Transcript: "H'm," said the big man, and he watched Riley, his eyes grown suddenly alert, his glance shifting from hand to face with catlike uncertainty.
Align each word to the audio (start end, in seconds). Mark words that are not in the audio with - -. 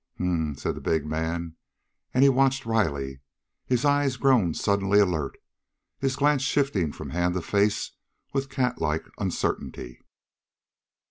"H'm," 0.15 0.55
said 0.55 0.73
the 0.73 0.81
big 0.81 1.05
man, 1.05 1.57
and 2.11 2.23
he 2.23 2.29
watched 2.31 2.65
Riley, 2.65 3.19
his 3.67 3.85
eyes 3.85 4.17
grown 4.17 4.55
suddenly 4.55 4.97
alert, 4.99 5.37
his 5.99 6.15
glance 6.15 6.41
shifting 6.41 6.91
from 6.91 7.11
hand 7.11 7.35
to 7.35 7.41
face 7.43 7.91
with 8.33 8.49
catlike 8.49 9.05
uncertainty. 9.19 10.01